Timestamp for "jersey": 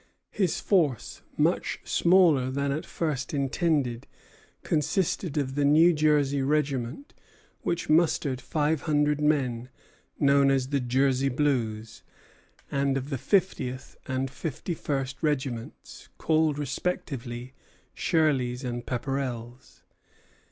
5.93-6.41, 10.79-11.29